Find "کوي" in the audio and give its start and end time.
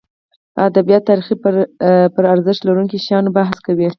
3.65-3.87